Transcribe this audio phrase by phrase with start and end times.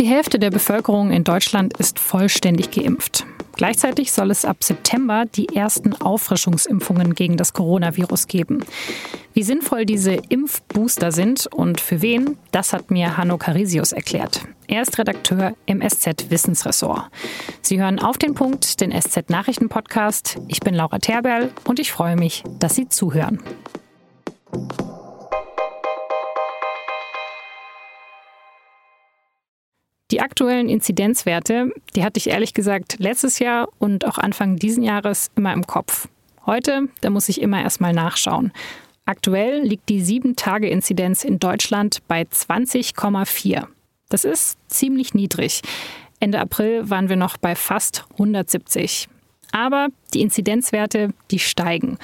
[0.00, 3.26] die Hälfte der Bevölkerung in Deutschland ist vollständig geimpft.
[3.56, 8.64] Gleichzeitig soll es ab September die ersten Auffrischungsimpfungen gegen das Coronavirus geben.
[9.34, 14.40] Wie sinnvoll diese Impfbooster sind und für wen, das hat mir Hanno Carisius erklärt.
[14.66, 17.10] Er ist Redakteur im SZ Wissensressort.
[17.60, 20.38] Sie hören auf den Punkt den SZ Nachrichten Podcast.
[20.48, 23.40] Ich bin Laura Terberl und ich freue mich, dass Sie zuhören.
[30.20, 35.30] Die aktuellen Inzidenzwerte, die hatte ich ehrlich gesagt letztes Jahr und auch Anfang diesen Jahres
[35.34, 36.08] immer im Kopf.
[36.44, 38.52] Heute, da muss ich immer erstmal nachschauen.
[39.06, 43.66] Aktuell liegt die 7-Tage-Inzidenz in Deutschland bei 20,4.
[44.10, 45.62] Das ist ziemlich niedrig.
[46.18, 49.08] Ende April waren wir noch bei fast 170.
[49.52, 51.96] Aber die Inzidenzwerte, die steigen.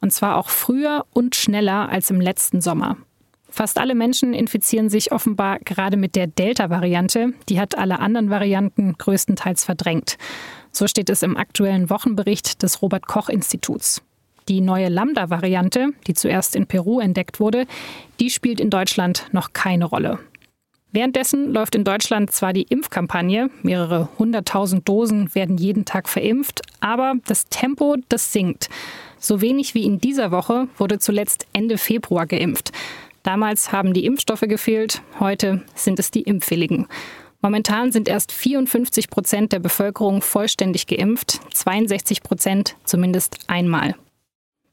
[0.00, 2.96] Und zwar auch früher und schneller als im letzten Sommer.
[3.50, 7.32] Fast alle Menschen infizieren sich offenbar gerade mit der Delta-Variante.
[7.48, 10.18] Die hat alle anderen Varianten größtenteils verdrängt.
[10.70, 14.02] So steht es im aktuellen Wochenbericht des Robert Koch Instituts.
[14.48, 17.66] Die neue Lambda-Variante, die zuerst in Peru entdeckt wurde,
[18.20, 20.18] die spielt in Deutschland noch keine Rolle.
[20.90, 27.14] Währenddessen läuft in Deutschland zwar die Impfkampagne, mehrere hunderttausend Dosen werden jeden Tag verimpft, aber
[27.26, 28.70] das Tempo, das sinkt.
[29.18, 32.72] So wenig wie in dieser Woche wurde zuletzt Ende Februar geimpft.
[33.28, 36.86] Damals haben die Impfstoffe gefehlt, heute sind es die Impfwilligen.
[37.42, 43.96] Momentan sind erst 54 Prozent der Bevölkerung vollständig geimpft, 62 Prozent zumindest einmal.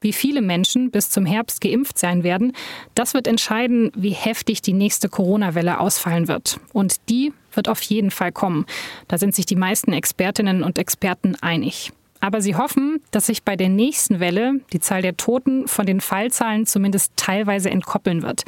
[0.00, 2.54] Wie viele Menschen bis zum Herbst geimpft sein werden,
[2.94, 6.58] das wird entscheiden, wie heftig die nächste Corona-Welle ausfallen wird.
[6.72, 8.64] Und die wird auf jeden Fall kommen.
[9.06, 11.92] Da sind sich die meisten Expertinnen und Experten einig.
[12.20, 16.00] Aber sie hoffen, dass sich bei der nächsten Welle die Zahl der Toten von den
[16.00, 18.44] Fallzahlen zumindest teilweise entkoppeln wird.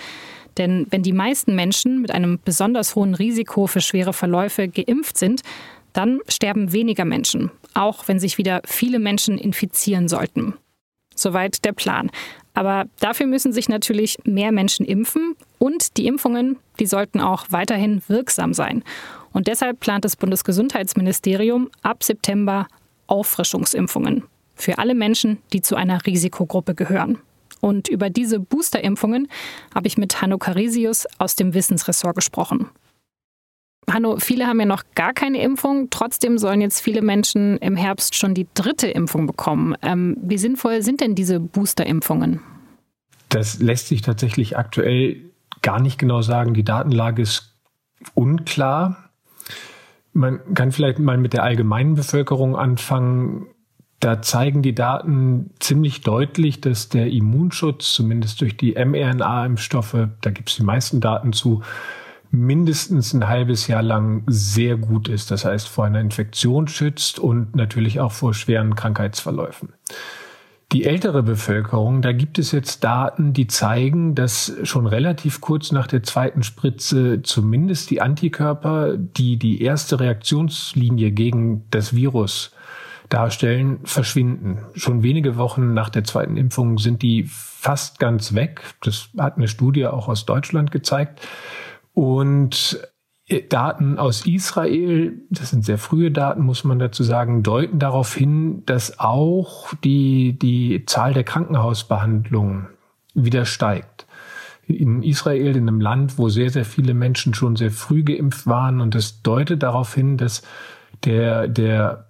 [0.56, 5.42] Denn wenn die meisten Menschen mit einem besonders hohen Risiko für schwere Verläufe geimpft sind,
[5.92, 10.54] dann sterben weniger Menschen, auch wenn sich wieder viele Menschen infizieren sollten.
[11.14, 12.10] Soweit der Plan.
[12.54, 18.02] Aber dafür müssen sich natürlich mehr Menschen impfen und die Impfungen, die sollten auch weiterhin
[18.08, 18.82] wirksam sein.
[19.32, 22.66] Und deshalb plant das Bundesgesundheitsministerium ab September
[23.08, 24.24] Auffrischungsimpfungen
[24.54, 27.18] für alle Menschen, die zu einer Risikogruppe gehören.
[27.60, 29.28] Und über diese Boosterimpfungen
[29.74, 32.68] habe ich mit Hanno Carisius aus dem Wissensressort gesprochen.
[33.90, 35.88] Hanno, viele haben ja noch gar keine Impfung.
[35.90, 39.74] Trotzdem sollen jetzt viele Menschen im Herbst schon die dritte Impfung bekommen.
[39.82, 42.40] Ähm, wie sinnvoll sind denn diese Boosterimpfungen?
[43.30, 45.30] Das lässt sich tatsächlich aktuell
[45.62, 46.54] gar nicht genau sagen.
[46.54, 47.54] Die Datenlage ist
[48.14, 49.07] unklar.
[50.18, 53.46] Man kann vielleicht mal mit der allgemeinen Bevölkerung anfangen.
[54.00, 60.50] Da zeigen die Daten ziemlich deutlich, dass der Immunschutz, zumindest durch die mRNA-Impfstoffe, da gibt
[60.50, 61.62] es die meisten Daten zu,
[62.32, 65.30] mindestens ein halbes Jahr lang sehr gut ist.
[65.30, 69.72] Das heißt, vor einer Infektion schützt und natürlich auch vor schweren Krankheitsverläufen.
[70.70, 75.86] Die ältere Bevölkerung, da gibt es jetzt Daten, die zeigen, dass schon relativ kurz nach
[75.86, 82.52] der zweiten Spritze zumindest die Antikörper, die die erste Reaktionslinie gegen das Virus
[83.08, 84.58] darstellen, verschwinden.
[84.74, 88.60] Schon wenige Wochen nach der zweiten Impfung sind die fast ganz weg.
[88.82, 91.26] Das hat eine Studie auch aus Deutschland gezeigt.
[91.94, 92.78] Und
[93.50, 98.62] Daten aus Israel, das sind sehr frühe Daten, muss man dazu sagen, deuten darauf hin,
[98.64, 102.68] dass auch die, die Zahl der Krankenhausbehandlungen
[103.14, 104.06] wieder steigt.
[104.66, 108.80] In Israel, in einem Land, wo sehr, sehr viele Menschen schon sehr früh geimpft waren.
[108.80, 110.42] Und das deutet darauf hin, dass
[111.04, 112.08] der, der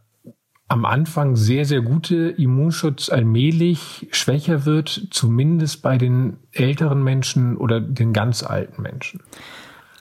[0.68, 7.80] am Anfang sehr, sehr gute Immunschutz allmählich schwächer wird, zumindest bei den älteren Menschen oder
[7.80, 9.20] den ganz alten Menschen.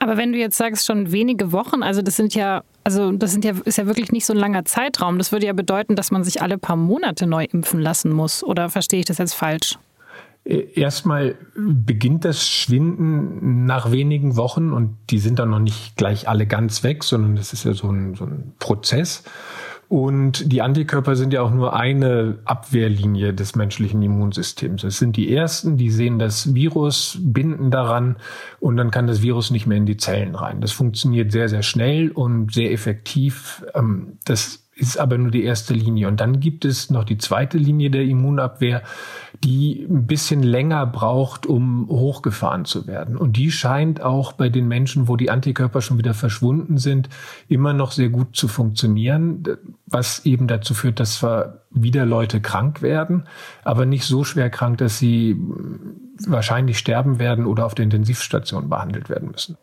[0.00, 3.44] Aber wenn du jetzt sagst, schon wenige Wochen, also das sind ja, also das sind
[3.44, 5.18] ja, ist ja wirklich nicht so ein langer Zeitraum.
[5.18, 8.44] Das würde ja bedeuten, dass man sich alle paar Monate neu impfen lassen muss.
[8.44, 9.78] Oder verstehe ich das jetzt falsch?
[10.44, 16.28] Äh, erstmal beginnt das Schwinden nach wenigen Wochen und die sind dann noch nicht gleich
[16.28, 19.24] alle ganz weg, sondern das ist ja so ein, so ein Prozess.
[19.88, 24.84] Und die Antikörper sind ja auch nur eine Abwehrlinie des menschlichen Immunsystems.
[24.84, 28.16] Es sind die ersten, die sehen das Virus, binden daran
[28.60, 30.60] und dann kann das Virus nicht mehr in die Zellen rein.
[30.60, 33.64] Das funktioniert sehr, sehr schnell und sehr effektiv.
[33.74, 36.08] Ähm, das ist aber nur die erste Linie.
[36.08, 38.82] Und dann gibt es noch die zweite Linie der Immunabwehr,
[39.42, 43.16] die ein bisschen länger braucht, um hochgefahren zu werden.
[43.16, 47.08] Und die scheint auch bei den Menschen, wo die Antikörper schon wieder verschwunden sind,
[47.48, 49.42] immer noch sehr gut zu funktionieren,
[49.86, 53.24] was eben dazu führt, dass zwar wieder Leute krank werden,
[53.64, 55.36] aber nicht so schwer krank, dass sie
[56.26, 59.56] wahrscheinlich sterben werden oder auf der Intensivstation behandelt werden müssen.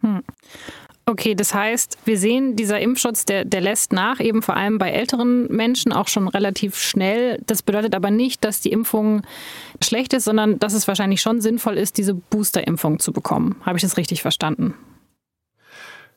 [0.00, 0.22] Hm.
[1.08, 4.90] Okay, das heißt, wir sehen, dieser Impfschutz, der, der lässt nach, eben vor allem bei
[4.90, 7.40] älteren Menschen auch schon relativ schnell.
[7.46, 9.22] Das bedeutet aber nicht, dass die Impfung
[9.80, 13.54] schlecht ist, sondern dass es wahrscheinlich schon sinnvoll ist, diese Boosterimpfung zu bekommen.
[13.62, 14.74] Habe ich das richtig verstanden?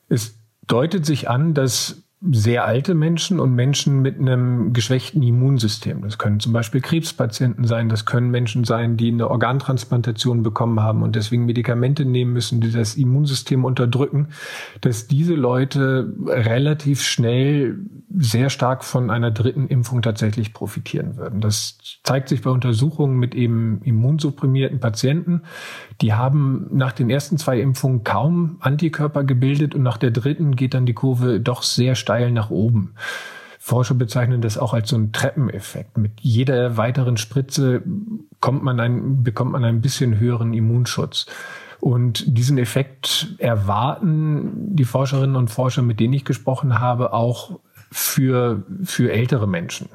[0.08, 0.34] Es
[0.66, 6.02] deutet sich an, dass sehr alte Menschen und Menschen mit einem geschwächten Immunsystem.
[6.02, 11.02] Das können zum Beispiel Krebspatienten sein, das können Menschen sein, die eine Organtransplantation bekommen haben
[11.02, 14.28] und deswegen Medikamente nehmen müssen, die das Immunsystem unterdrücken,
[14.82, 17.78] dass diese Leute relativ schnell
[18.22, 21.40] sehr stark von einer dritten Impfung tatsächlich profitieren würden.
[21.40, 25.42] Das zeigt sich bei Untersuchungen mit eben immunsupprimierten Patienten.
[26.02, 30.74] Die haben nach den ersten zwei Impfungen kaum Antikörper gebildet und nach der dritten geht
[30.74, 32.94] dann die Kurve doch sehr steil nach oben.
[33.58, 35.96] Forscher bezeichnen das auch als so einen Treppeneffekt.
[35.96, 37.82] Mit jeder weiteren Spritze
[38.40, 41.24] kommt man ein, bekommt man ein bisschen höheren Immunschutz.
[41.80, 47.58] Und diesen Effekt erwarten die Forscherinnen und Forscher, mit denen ich gesprochen habe, auch
[47.90, 49.88] für, für ältere Menschen.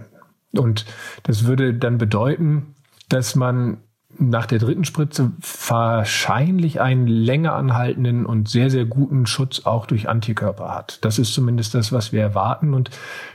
[0.51, 0.85] Und
[1.23, 2.75] das würde dann bedeuten,
[3.09, 3.77] dass man
[4.17, 5.31] nach der dritten Spritze
[5.67, 10.99] wahrscheinlich einen länger anhaltenden und sehr, sehr guten Schutz auch durch Antikörper hat.
[11.03, 12.73] Das ist zumindest das, was wir erwarten.
[12.73, 12.91] Und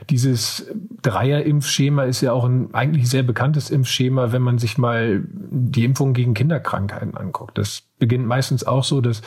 [0.09, 0.67] dieses
[1.01, 6.13] Dreier-Impfschema ist ja auch ein eigentlich sehr bekanntes Impfschema, wenn man sich mal die Impfung
[6.13, 7.57] gegen Kinderkrankheiten anguckt.
[7.57, 9.21] Das beginnt meistens auch so, dass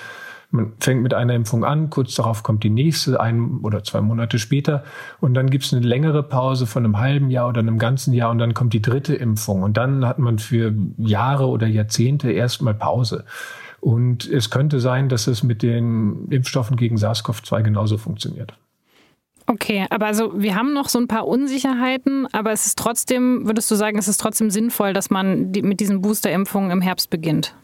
[0.54, 4.38] man fängt mit einer Impfung an, kurz darauf kommt die nächste, ein oder zwei Monate
[4.38, 4.84] später.
[5.20, 8.30] Und dann gibt es eine längere Pause von einem halben Jahr oder einem ganzen Jahr
[8.30, 9.64] und dann kommt die dritte Impfung.
[9.64, 13.24] Und dann hat man für Jahre oder Jahrzehnte erstmal Pause.
[13.80, 18.54] Und es könnte sein, dass es mit den Impfstoffen gegen SARS-CoV-2 genauso funktioniert.
[19.46, 23.70] Okay, aber also wir haben noch so ein paar Unsicherheiten, aber es ist trotzdem, würdest
[23.70, 27.54] du sagen, es ist trotzdem sinnvoll, dass man die, mit diesen Boosterimpfungen im Herbst beginnt?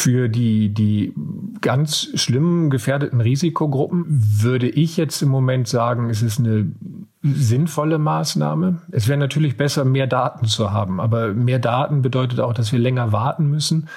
[0.00, 1.12] Für die, die
[1.60, 6.70] ganz schlimmen gefährdeten Risikogruppen würde ich jetzt im Moment sagen, es ist eine
[7.34, 8.82] sinnvolle Maßnahme.
[8.90, 12.78] Es wäre natürlich besser, mehr Daten zu haben, aber mehr Daten bedeutet auch, dass wir
[12.78, 13.88] länger warten müssen.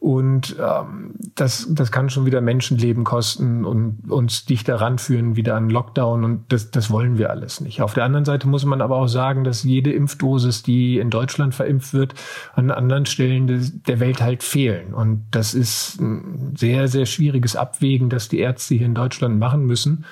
[0.00, 5.70] Und ähm, das, das kann schon wieder Menschenleben kosten und uns dichter ranführen wieder an
[5.70, 6.22] Lockdown.
[6.22, 7.82] Und das, das wollen wir alles nicht.
[7.82, 11.52] Auf der anderen Seite muss man aber auch sagen, dass jede Impfdosis, die in Deutschland
[11.54, 12.14] verimpft wird,
[12.54, 14.94] an anderen Stellen des, der Welt halt fehlen.
[14.94, 19.66] Und das ist ein sehr, sehr schwieriges Abwägen, das die Ärzte hier in Deutschland machen
[19.66, 20.04] müssen.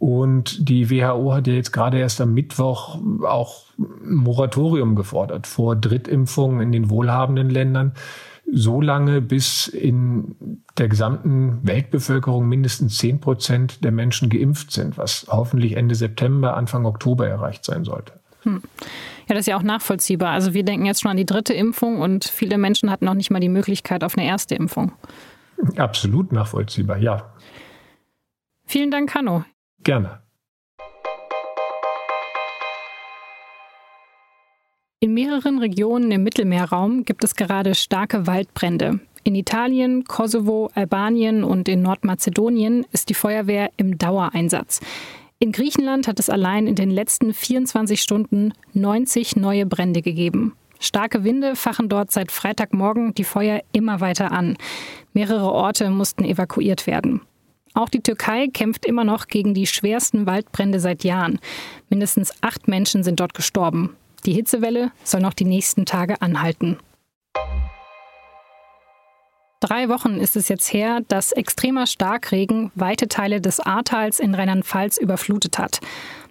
[0.00, 5.76] Und die WHO hat ja jetzt gerade erst am Mittwoch auch ein Moratorium gefordert vor
[5.76, 7.92] Drittimpfungen in den wohlhabenden Ländern
[8.50, 15.26] so lange, bis in der gesamten Weltbevölkerung mindestens zehn Prozent der Menschen geimpft sind, was
[15.28, 18.14] hoffentlich Ende September, Anfang Oktober erreicht sein sollte.
[18.44, 18.62] Hm.
[19.28, 20.30] Ja, das ist ja auch nachvollziehbar.
[20.30, 23.30] Also wir denken jetzt schon an die dritte Impfung und viele Menschen hatten noch nicht
[23.30, 24.92] mal die Möglichkeit auf eine erste Impfung.
[25.76, 27.34] Absolut nachvollziehbar, ja.
[28.64, 29.44] Vielen Dank, Hanno.
[29.82, 30.20] Gerne.
[35.02, 39.00] In mehreren Regionen im Mittelmeerraum gibt es gerade starke Waldbrände.
[39.24, 44.80] In Italien, Kosovo, Albanien und in Nordmazedonien ist die Feuerwehr im Dauereinsatz.
[45.38, 50.54] In Griechenland hat es allein in den letzten 24 Stunden 90 neue Brände gegeben.
[50.78, 54.58] Starke Winde fachen dort seit Freitagmorgen die Feuer immer weiter an.
[55.14, 57.22] Mehrere Orte mussten evakuiert werden.
[57.74, 61.38] Auch die Türkei kämpft immer noch gegen die schwersten Waldbrände seit Jahren.
[61.88, 63.96] Mindestens acht Menschen sind dort gestorben.
[64.26, 66.78] Die Hitzewelle soll noch die nächsten Tage anhalten.
[69.60, 74.96] Drei Wochen ist es jetzt her, dass extremer Starkregen weite Teile des Ahrtals in Rheinland-Pfalz
[74.96, 75.80] überflutet hat.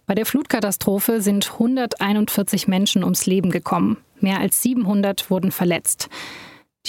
[0.08, 3.98] Bei der Flutkatastrophe sind 141 Menschen ums Leben gekommen.
[4.20, 6.10] Mehr als 700 wurden verletzt.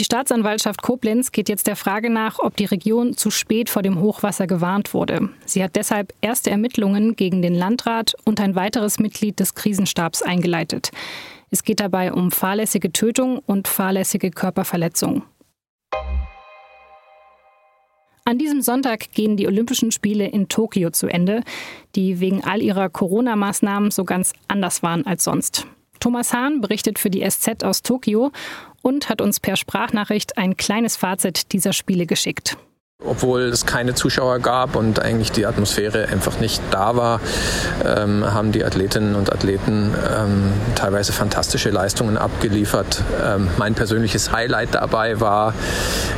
[0.01, 4.01] Die Staatsanwaltschaft Koblenz geht jetzt der Frage nach, ob die Region zu spät vor dem
[4.01, 5.29] Hochwasser gewarnt wurde.
[5.45, 10.91] Sie hat deshalb erste Ermittlungen gegen den Landrat und ein weiteres Mitglied des Krisenstabs eingeleitet.
[11.51, 15.23] Es geht dabei um fahrlässige Tötung und fahrlässige Körperverletzung.
[18.25, 21.43] An diesem Sonntag gehen die Olympischen Spiele in Tokio zu Ende,
[21.95, 25.67] die wegen all ihrer Corona-Maßnahmen so ganz anders waren als sonst.
[26.01, 28.33] Thomas Hahn berichtet für die SZ aus Tokio
[28.83, 32.57] und hat uns per Sprachnachricht ein kleines Fazit dieser Spiele geschickt.
[33.03, 37.21] Obwohl es keine Zuschauer gab und eigentlich die Atmosphäre einfach nicht da war,
[37.83, 43.03] ähm, haben die Athletinnen und Athleten ähm, teilweise fantastische Leistungen abgeliefert.
[43.25, 45.55] Ähm, mein persönliches Highlight dabei war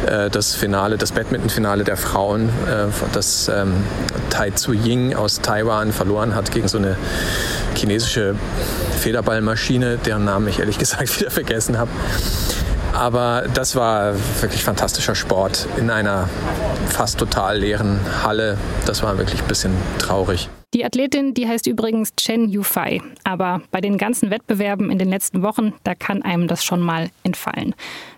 [0.07, 3.85] äh, das Finale, das Badmintonfinale der Frauen, äh, das ähm,
[4.31, 6.97] Tai Tzu Ying aus Taiwan verloren hat gegen so eine
[7.77, 8.35] chinesische
[8.99, 11.91] Federballmaschine, deren Namen ich ehrlich gesagt wieder vergessen habe.
[13.03, 16.29] Aber das war wirklich fantastischer Sport in einer
[16.87, 18.57] fast total leeren Halle.
[18.87, 20.49] Das war wirklich ein bisschen traurig.
[20.73, 23.03] Die Athletin, die heißt übrigens Chen Yufei.
[23.25, 27.11] Aber bei den ganzen Wettbewerben in den letzten Wochen, da kann einem das schon mal
[27.25, 27.75] entfallen.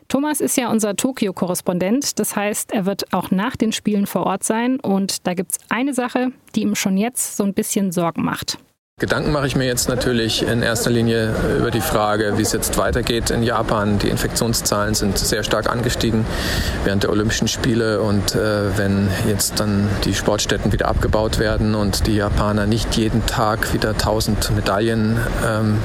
[0.09, 2.19] Thomas ist ja unser Tokio-Korrespondent.
[2.19, 4.81] Das heißt, er wird auch nach den Spielen vor Ort sein.
[4.81, 8.59] Und da gibt es eine Sache, die ihm schon jetzt so ein bisschen Sorgen macht.
[9.01, 12.79] Gedanken mache ich mir jetzt natürlich in erster Linie über die Frage, wie es jetzt
[12.79, 13.99] weitergeht in Japan.
[13.99, 16.25] Die Infektionszahlen sind sehr stark angestiegen
[16.85, 22.07] während der Olympischen Spiele und äh, wenn jetzt dann die Sportstätten wieder abgebaut werden und
[22.07, 25.79] die Japaner nicht jeden Tag wieder 1000 Medaillen ähm,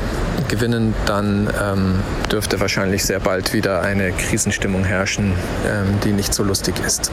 [0.47, 1.99] gewinnen, dann ähm,
[2.31, 5.33] dürfte wahrscheinlich sehr bald wieder eine Krisenstimmung herrschen,
[5.67, 7.11] ähm, die nicht so lustig ist.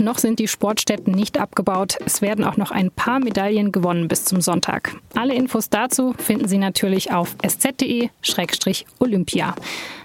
[0.00, 1.96] Noch sind die Sportstätten nicht abgebaut.
[2.04, 4.94] Es werden auch noch ein paar Medaillen gewonnen bis zum Sonntag.
[5.14, 9.54] Alle Infos dazu finden Sie natürlich auf sz.de-olympia.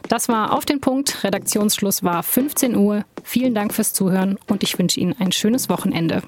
[0.10, 1.24] Das war auf den Punkt.
[1.24, 3.06] Redaktionsschluss war 15 Uhr.
[3.24, 6.24] Vielen Dank fürs Zuhören und ich wünsche Ihnen ein schönes Wochenende.